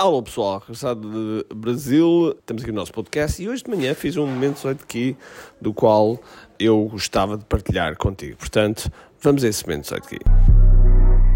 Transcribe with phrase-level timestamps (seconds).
[0.00, 4.16] Alô pessoal, regressado de Brasil, estamos aqui no nosso podcast e hoje de manhã fiz
[4.16, 5.16] um momento 18 aqui
[5.60, 6.20] do qual
[6.56, 8.36] eu gostava de partilhar contigo.
[8.36, 10.18] Portanto, vamos a esse momento 18 aqui.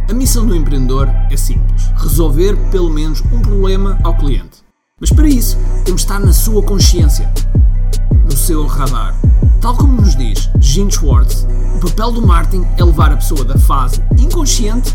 [0.09, 4.63] A missão do empreendedor é simples: resolver pelo menos um problema ao cliente.
[5.01, 7.29] Mas para isso, temos de estar na sua consciência,
[8.25, 9.13] no seu radar.
[9.61, 11.49] Tal como nos diz Gene Schwartz,
[11.79, 14.95] o papel do marketing é levar a pessoa da fase inconsciente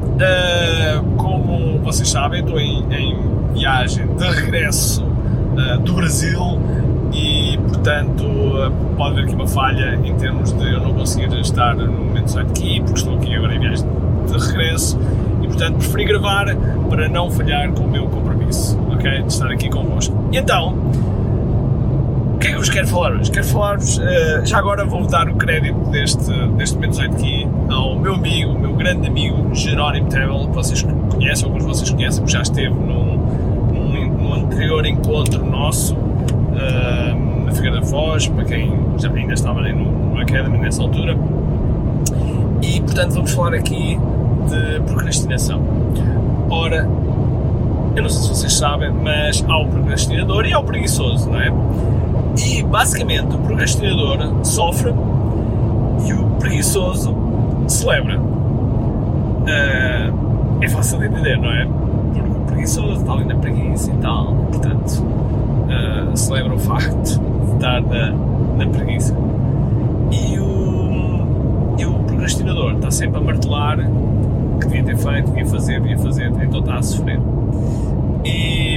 [0.15, 3.17] uh, como vocês sabem, estou em, em
[3.53, 6.59] viagem de regresso uh, do Brasil
[7.13, 11.75] e, portanto, uh, pode haver aqui uma falha em termos de eu não conseguir estar
[11.75, 13.85] no momento certo aqui, porque estou aqui agora em viagem
[14.27, 14.99] de regresso
[15.41, 16.55] e, portanto, preferi gravar
[16.89, 19.23] para não falhar com o meu compromisso, ok?
[19.23, 20.15] De estar aqui convosco.
[20.31, 20.75] E então,
[22.41, 23.29] que é que eu vos quero falar hoje?
[23.29, 27.95] Quero falar-vos, uh, já agora vou dar o crédito deste, deste momento 18 aqui ao
[27.95, 32.33] meu amigo, meu grande amigo Jerónimo Tebel, que vocês conhecem, alguns de vocês conhecem, porque
[32.33, 33.17] já esteve num,
[33.71, 39.73] num anterior encontro nosso uh, na Figueira da Foz, para quem já ainda estava ali
[39.73, 41.15] no, no Academy nessa altura.
[42.63, 43.99] E portanto vamos falar aqui
[44.49, 45.61] de procrastinação.
[46.49, 46.89] Ora,
[47.95, 51.39] eu não sei se vocês sabem, mas há o procrastinador e há o preguiçoso, não
[51.39, 51.51] é?
[52.37, 54.93] E basicamente o procrastinador sofre
[56.05, 57.15] e o preguiçoso
[57.67, 58.19] celebra.
[58.19, 60.13] Uh,
[60.61, 61.67] é fácil de entender, não é?
[62.61, 68.11] preguiçoso, está ali na preguiça e tal, portanto, uh, celebra o facto de estar na,
[68.11, 69.15] na preguiça.
[70.11, 73.77] E o, e o procrastinador está sempre a martelar
[74.59, 77.19] que devia ter feito, devia fazer, devia fazer, então está a sofrer.
[78.23, 78.70] E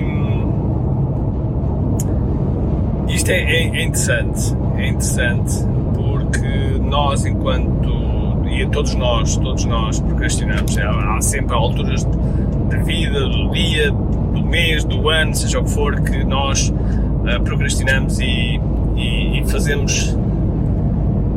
[3.25, 5.55] isto é, é, é interessante, é interessante
[5.95, 10.77] porque nós, enquanto e todos nós, todos nós procrastinamos.
[10.77, 15.71] Há, há sempre alturas da vida, do dia, do mês, do ano, seja o que
[15.71, 18.61] for, que nós uh, procrastinamos e,
[18.95, 20.15] e, e, fazemos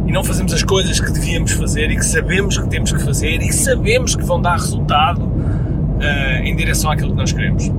[0.05, 3.41] e não fazemos as coisas que devíamos fazer e que sabemos que temos que fazer
[3.41, 7.71] e sabemos que vão dar resultado uh, em direção àquilo que nós queremos.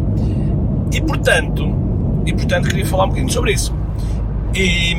[0.95, 1.75] E portanto,
[2.25, 3.78] e portanto queria falar um bocadinho sobre isso.
[4.55, 4.97] E,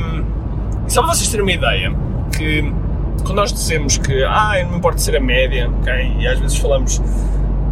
[0.87, 1.93] só para vocês terem uma ideia,
[2.35, 2.61] que
[3.23, 6.15] quando nós dizemos que ah, não me importa ser a média, okay?
[6.19, 7.01] e às vezes falamos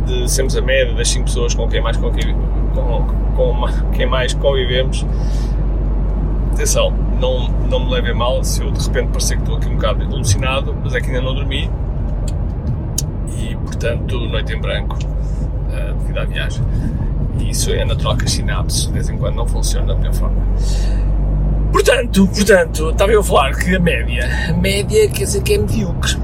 [0.05, 2.35] de sermos a média das 5 pessoas com quem mais, com quem,
[2.73, 5.05] com, com quem mais convivemos,
[6.53, 9.75] atenção, não, não me levem mal se eu de repente parecer que estou aqui um
[9.75, 11.69] bocado alucinado, mas é que ainda não dormi
[13.37, 16.63] e portanto noite em branco uh, devido à viagem.
[17.39, 20.41] E isso é que as sinapses de vez em quando não funcionam da melhor forma.
[21.77, 25.57] Portanto, portanto, estava eu a falar que a média, a média quer dizer que é
[25.59, 26.17] medíocre.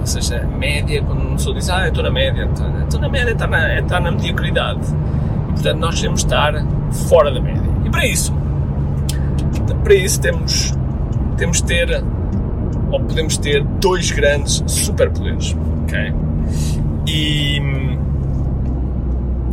[0.00, 2.50] Ou seja, a média, quando uma pessoa diz, ah, eu estou na média,
[2.82, 4.80] estou na média, está na, está na mediocridade.
[5.48, 6.66] E, portanto, nós devemos estar
[7.08, 7.62] fora da média.
[7.84, 8.34] E para isso,
[9.84, 10.76] para isso temos,
[11.36, 12.04] temos de ter,
[12.90, 15.56] ou podemos ter, dois grandes superpoderes.
[15.84, 16.12] ok?
[17.06, 17.62] E,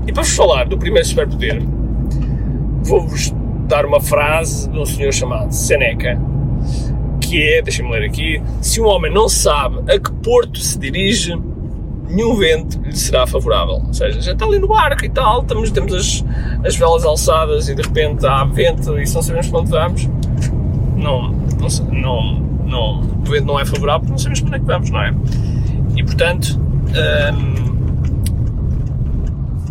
[0.07, 1.61] e para vos falar do primeiro superpoder,
[2.81, 3.31] vou-vos
[3.67, 6.19] dar uma frase de um senhor chamado Seneca,
[7.21, 11.37] que é, deixem-me ler aqui, se um homem não sabe a que porto se dirige,
[12.07, 13.83] nenhum vento lhe será favorável.
[13.85, 16.25] Ou seja, já está ali no barco e tal, estamos, temos as,
[16.65, 20.09] as velas alçadas e de repente há vento e se não sabemos para onde vamos,
[20.95, 24.59] não, não, não, não, o vento não é favorável porque não sabemos para onde é
[24.59, 25.13] que vamos, não é?
[25.97, 26.59] E portanto,
[27.33, 27.67] hum,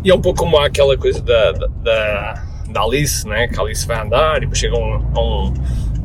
[0.04, 3.48] e é um pouco como aquela coisa da, da da Alice, né?
[3.48, 5.54] que a Alice vai andar e depois chega um, um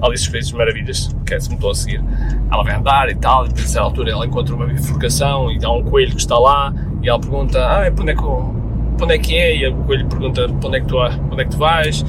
[0.01, 2.03] Alice Fez Maravilhas, que é se me estou a seguir.
[2.51, 5.63] Ela vai andar e tal, e depois a certa altura ela encontra uma bifurcação e
[5.63, 9.17] há um coelho que está lá e ela pergunta: Ah, onde é que, onde é,
[9.17, 9.57] que é?
[9.57, 12.03] E o coelho pergunta: onde é que tu, onde é que tu vais?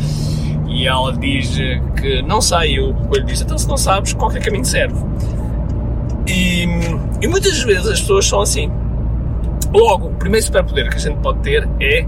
[0.69, 1.58] E ela diz
[2.00, 2.76] que não sei.
[2.76, 4.96] E o coelho diz: Então, se não sabes, qualquer caminho serve.
[6.26, 6.62] E,
[7.20, 8.70] e muitas vezes as pessoas são assim.
[9.72, 12.06] Logo, o primeiro superpoder que a gente pode ter é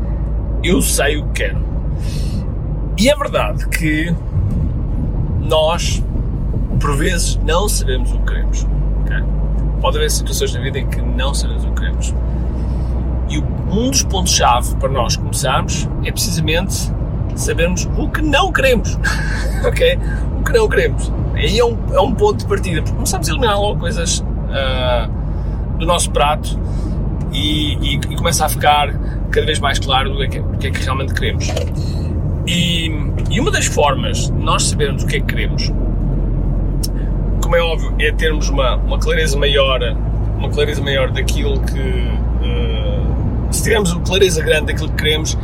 [0.63, 1.74] eu sei o que quero.
[2.97, 4.15] E é verdade que
[5.41, 6.03] nós,
[6.81, 8.67] por vezes, não sabemos o que queremos.
[9.03, 9.23] Okay?
[9.81, 12.15] Pode haver situações na vida em que não sabemos o que queremos.
[13.29, 16.93] E um dos pontos-chave para nós começarmos é precisamente
[17.35, 18.97] sabermos o que não queremos,
[19.67, 19.99] ok?
[20.41, 21.11] O que não queremos.
[21.35, 25.79] Aí é um, é um ponto de partida, porque começamos a eliminar logo coisas uh,
[25.79, 26.59] do nosso prato
[27.33, 28.95] e, e, e, começa a ficar
[29.31, 31.49] cada vez mais claro o que, é, o que, é que realmente queremos.
[32.47, 32.91] E,
[33.31, 35.73] e, uma das formas de nós sabermos o que é que queremos,
[37.43, 39.81] como é óbvio, é termos uma, uma clareza maior,
[40.37, 45.39] uma clareza maior daquilo que uh, se tivermos uma clareza grande daquilo que queremos,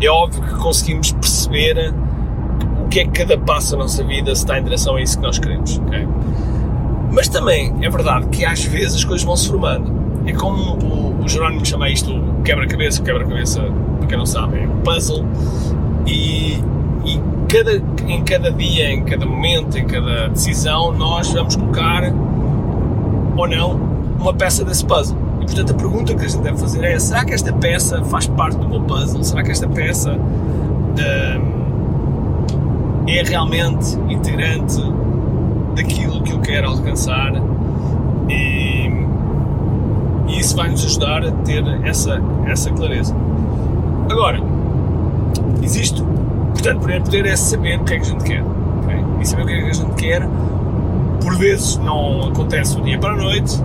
[0.00, 1.94] é óbvio que conseguimos perceber
[2.84, 5.22] o que é que cada passo da nossa vida está em direção a isso que
[5.22, 5.78] nós queremos.
[5.78, 6.08] Okay?
[7.12, 9.92] Mas também é verdade que às vezes as coisas vão se formando.
[10.26, 12.12] É como o, o Jerónimo chama isto
[12.44, 13.62] quebra-cabeça, quebra-cabeça,
[13.98, 15.24] para quem não sabe, é puzzle.
[16.06, 16.54] E,
[17.04, 17.76] e cada,
[18.06, 22.12] em cada dia, em cada momento, em cada decisão, nós vamos colocar
[23.36, 23.80] ou não
[24.20, 25.16] uma peça desse puzzle.
[25.40, 28.26] E portanto a pergunta que a gente deve fazer é: será que esta peça faz
[28.26, 29.22] parte do meu puzzle?
[29.24, 31.62] Será que esta peça hum,
[33.06, 34.80] é realmente integrante
[35.74, 37.32] daquilo que eu quero alcançar
[38.28, 38.88] e,
[40.28, 43.14] e isso vai nos ajudar a ter essa, essa clareza.
[44.10, 44.40] Agora,
[45.62, 48.42] existe, portanto, primeiro poder é saber o que é que a gente quer.
[48.42, 49.04] Okay?
[49.20, 50.28] E saber o que é que a gente quer,
[51.20, 53.62] por vezes não acontece do dia para a noite,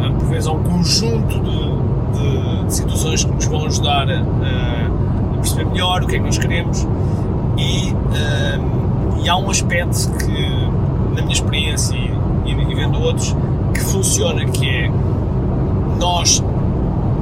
[0.00, 4.20] ah, por vezes há um conjunto de, de, de situações que nos vão ajudar a,
[4.20, 6.86] a, perceber melhor o que é que nós queremos
[7.56, 10.80] e, um, ah, e há um aspecto que
[11.14, 12.12] na minha experiência e,
[12.46, 13.34] e, e vendo outros,
[13.74, 14.90] que funciona, que é
[15.98, 16.42] nós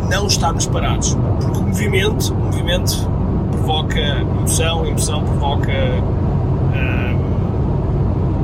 [0.09, 1.17] não estarmos parados.
[1.41, 3.11] Porque o movimento, o movimento
[3.69, 5.71] provoca emoção, emoção provoca,
[6.73, 7.19] uh,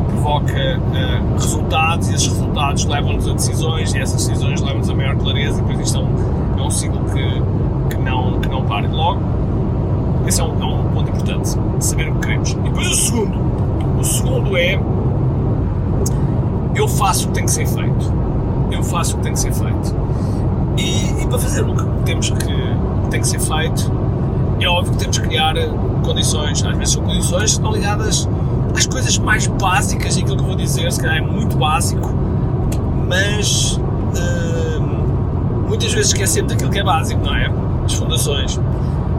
[0.08, 5.16] provoca uh, resultados e esses resultados levam-nos a decisões e essas decisões levam-nos a maior
[5.16, 7.42] clareza e depois isto é um, é um ciclo que,
[7.88, 9.22] que, não, que não para logo.
[10.26, 12.50] Esse é um, é um ponto importante, saber o que queremos.
[12.50, 14.78] E depois o segundo, o segundo é
[16.74, 18.12] eu faço o que tem que ser feito.
[18.70, 19.96] Eu faço o que tem que ser feito.
[20.76, 23.90] E, e para fazer o que temos que, que tem que ser feito,
[24.60, 25.54] é óbvio que temos que criar
[26.02, 26.64] condições.
[26.64, 28.28] Às vezes são condições que estão ligadas
[28.74, 32.10] às coisas mais básicas, e aquilo que eu vou dizer, se calhar é muito básico,
[33.08, 34.80] mas uh,
[35.68, 37.50] muitas vezes esquecemos daquilo que é básico, não é?
[37.84, 38.60] As fundações.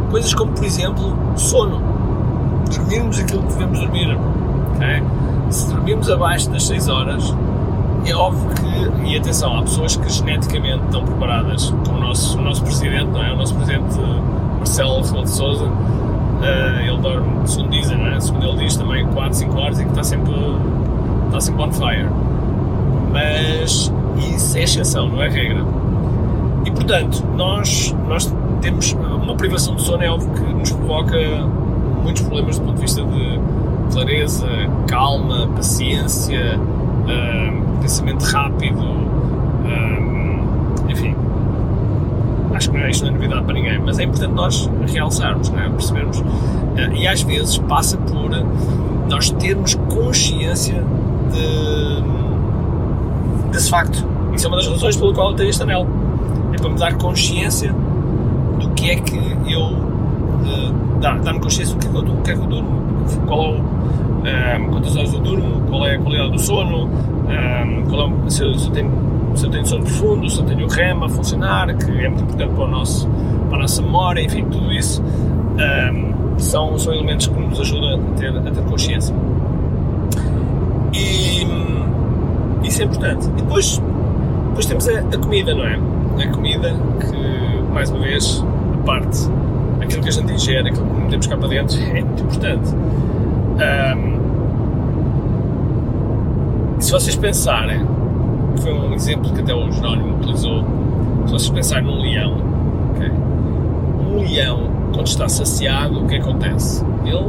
[0.09, 1.81] Coisas como, por exemplo, sono.
[2.73, 4.17] Dormirmos aquilo que devemos dormir.
[4.75, 5.03] Okay?
[5.49, 7.33] Se dormirmos abaixo das 6 horas,
[8.05, 12.41] é óbvio que, e atenção, há pessoas que geneticamente estão preparadas, como o nosso, o
[12.41, 13.31] nosso presidente, não é?
[13.33, 13.95] O nosso presidente
[14.65, 18.19] Marcelo Rebelo de Souza, uh, ele dorme, segundo dizem, não é?
[18.19, 20.33] Segundo ele diz também 4, 5 horas e que está sempre,
[21.27, 22.09] está sempre on fire.
[23.11, 25.63] Mas isso é exceção, não é regra.
[26.65, 31.17] E portanto, nós, nós temos uma privação de sono, é óbvio que nos provoca
[32.03, 33.39] muitos problemas do ponto de vista de
[33.93, 34.47] clareza,
[34.87, 41.15] calma, paciência, uh, pensamento rápido, uh, enfim.
[42.55, 45.59] Acho que é isto não é novidade para ninguém, mas é importante nós realçarmos, não
[45.59, 45.69] é?
[45.69, 46.19] percebermos.
[46.19, 48.31] Uh, e às vezes passa por
[49.09, 50.81] nós termos consciência
[51.31, 52.01] de,
[53.51, 54.07] desse facto.
[54.33, 55.85] Isso é uma das razões pela qual eu tenho este anel.
[56.53, 57.75] É para me dar consciência
[58.59, 59.17] do que é que
[59.47, 59.61] eu.
[59.61, 62.81] Uh, dar-me consciência do que é que eu, do que é que eu durmo,
[63.27, 63.55] qual
[64.23, 66.89] é o, quantas horas eu durmo, qual é a qualidade do sono,
[67.89, 68.91] qual é, se, eu, se, eu tenho,
[69.43, 72.63] eu tenho sono profundo, eu tenho o REM a funcionar, que é muito importante para,
[72.63, 73.09] o nosso,
[73.49, 78.19] para a nossa memória, enfim, tudo isso um, são, são elementos que nos ajudam a
[78.19, 79.15] ter, a ter consciência.
[80.93, 81.45] E
[82.63, 83.27] isso é importante.
[83.27, 83.81] E depois,
[84.49, 85.79] depois temos a, a comida, não é?
[86.23, 89.29] A comida que, mais uma vez, a parte
[89.81, 92.75] aquilo que a gente ingere, aquilo que metemos cá para dentro, é muito importante.
[93.55, 94.15] Um,
[96.79, 97.85] se vocês pensarem,
[98.61, 100.63] foi um exemplo que até o Jerónimo utilizou,
[101.25, 102.37] se vocês pensarem num leão,
[102.95, 103.11] okay?
[103.11, 106.83] um leão, quando está saciado, o que acontece?
[107.05, 107.25] Ele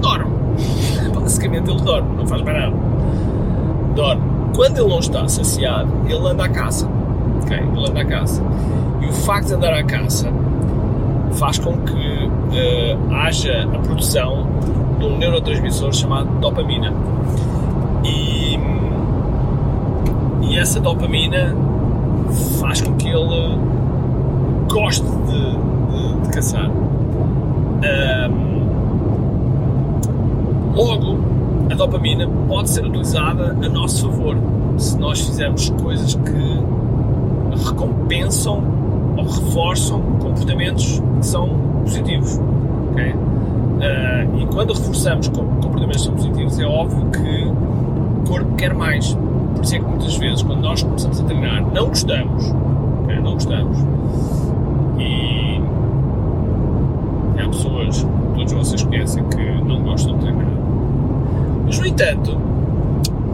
[0.00, 0.32] dorme.
[1.14, 2.76] Basicamente ele dorme, não faz mais nada.
[3.94, 4.22] Dorme.
[4.54, 6.88] Quando ele não está saciado, ele anda à caça.
[7.42, 7.58] Okay?
[7.58, 8.42] Ele anda à caça.
[9.00, 10.28] E o facto de andar à caça
[11.32, 14.46] faz com que uh, haja a produção
[14.98, 16.92] de um neurotransmissor chamado dopamina.
[18.04, 18.58] E,
[20.42, 21.54] e essa dopamina
[22.60, 23.58] faz com que ele
[24.70, 25.10] goste de,
[25.90, 26.70] de, de caçar.
[26.70, 28.62] Um,
[30.74, 31.18] logo,
[31.70, 34.36] a dopamina pode ser utilizada a nosso favor
[34.78, 38.62] se nós fizermos coisas que recompensam
[39.16, 41.48] ou reforçam comportamentos que são
[41.84, 42.40] positivos.
[42.92, 43.12] Okay?
[43.12, 49.16] Uh, e quando reforçamos comportamentos positivos, é óbvio que o corpo quer mais.
[49.54, 52.44] Por isso é que muitas vezes, quando nós começamos a treinar, não gostamos.
[53.02, 53.20] Okay?
[53.20, 53.78] Não gostamos.
[54.98, 55.60] E
[57.40, 60.46] há pessoas, todos vocês conhecem, que não gostam de treinar.
[61.66, 62.38] Mas, no entanto,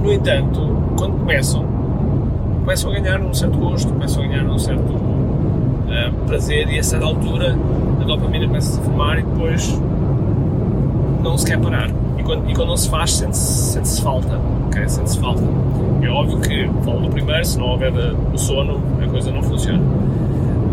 [0.03, 0.61] no entanto,
[0.97, 1.65] quando começam,
[2.61, 6.83] começam a ganhar um certo gosto, começam a ganhar um certo uh, prazer e a
[6.83, 7.57] certa altura
[8.01, 9.81] a dopamina começa a se formar e depois
[11.23, 11.91] não se quer parar.
[12.19, 14.41] E quando, e quando não se faz, sente-se sente falta.
[14.67, 14.89] Okay?
[14.89, 15.43] Sente-se falta.
[16.03, 17.93] É óbvio que, falo no primeiro, se não houver
[18.33, 19.83] o sono, a coisa não funciona.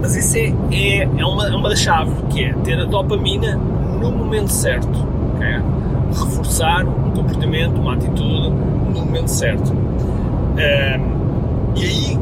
[0.01, 3.55] Mas isso é, é, é, uma, é uma das chaves, que é ter a dopamina
[3.55, 5.05] no momento certo.
[5.35, 5.59] Okay?
[6.09, 9.71] Reforçar um comportamento, uma atitude no momento certo.
[9.71, 12.19] Um, e aí,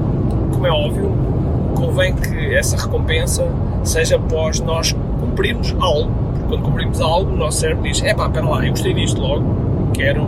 [0.51, 1.11] como é óbvio,
[1.75, 3.45] convém que essa recompensa
[3.83, 6.22] seja após nós cumprirmos algo.
[6.47, 9.45] Quando cumprimos algo, o nosso cérebro diz: é pá, espera lá, eu gostei disto logo,
[9.93, 10.27] quero,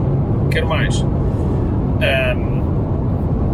[0.50, 1.02] quero mais.
[1.02, 2.56] Um,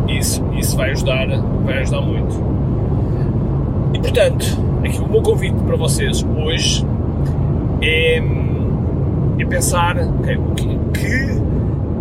[0.07, 1.27] isso, isso vai ajudar,
[1.65, 2.35] vai ajudar muito.
[3.93, 4.45] E portanto,
[4.85, 6.85] aqui o meu convite para vocês hoje
[7.81, 8.21] é,
[9.39, 11.41] é pensar okay, que, que,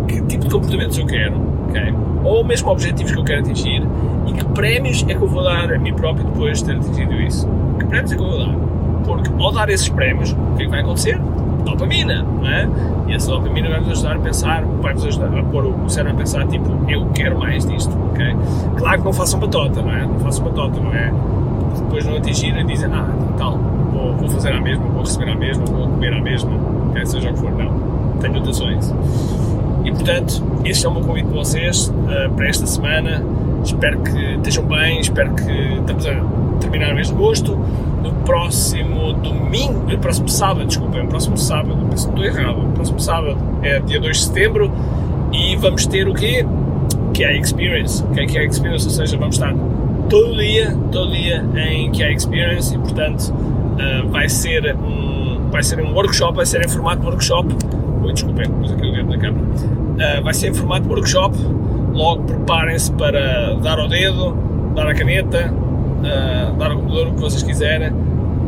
[0.07, 1.35] que tipo de comportamentos eu quero,
[1.69, 1.93] okay?
[2.23, 3.83] ou mesmo objetivos que eu quero atingir
[4.27, 7.13] e que prémios é que eu vou dar a mim próprio depois de ter atingido
[7.13, 7.47] isso.
[7.79, 8.70] Que prémios é que eu vou dar?
[9.11, 11.19] Porque ao dar esses prémios, o que é que vai acontecer?
[11.65, 12.67] Dopamina, não é?
[13.07, 16.13] E essa dopamina vai nos ajudar a pensar, vai nos ajudar a pôr o cérebro
[16.13, 18.35] a pensar, tipo, eu quero mais disto, ok?
[18.77, 20.05] Claro que não façam batota, não é?
[20.05, 21.13] Não façam batota, não é?
[21.77, 23.05] Depois não atingirem, dizem, ah,
[23.37, 26.51] tal, vou, vou fazer a mesma, vou receber a mesma, vou comer a mesma,
[26.89, 27.05] okay?
[27.05, 27.71] seja o que for, não.
[28.19, 28.93] Tenho notações.
[29.83, 33.23] E portanto, este é o meu convite para vocês uh, para esta semana.
[33.63, 37.57] Espero que estejam bem, espero que estamos a terminar o mês de agosto.
[38.01, 42.71] No próximo domingo, no próximo sábado, desculpem, no próximo sábado, penso que estou errado, no
[42.71, 44.71] próximo sábado é dia 2 de setembro
[45.31, 46.45] e vamos ter o quê?
[47.13, 48.03] Que é a Experience.
[48.03, 48.85] O que é que é a Experience?
[48.85, 49.53] Ou seja, vamos estar
[50.09, 55.49] todo dia, todo dia em que é a Experience e portanto uh, vai ser um,
[55.51, 57.55] vai ser um workshop, vai ser em formato workshop
[58.03, 59.45] Oi, desculpem, pus aqui o dedo na câmera.
[59.45, 61.37] Uh, vai ser em formato workshop.
[61.93, 64.35] Logo preparem-se para dar ao dedo,
[64.73, 65.53] dar a caneta,
[66.01, 67.91] uh, dar o que vocês quiserem,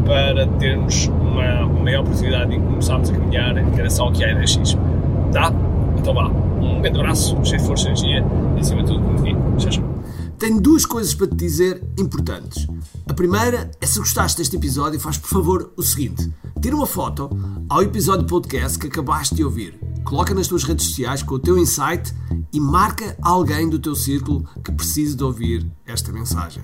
[0.06, 4.78] para termos uma, maior oportunidade de começarmos a caminhar em direção ao que é 10x.
[5.32, 5.52] Tá?
[5.98, 6.28] Então vá.
[6.28, 9.38] Um grande abraço, cheio de força e energia e acima de tudo, confio.
[9.58, 9.94] Tchau, tchau.
[10.40, 12.68] Tenho duas coisas para te dizer importantes.
[13.08, 16.32] A primeira é se gostaste deste episódio, faz por favor o seguinte:
[16.62, 17.30] tira uma foto
[17.70, 21.58] ao episódio podcast que acabaste de ouvir, coloca nas tuas redes sociais com o teu
[21.58, 22.14] insight
[22.52, 26.64] e marca alguém do teu círculo que precise de ouvir esta mensagem.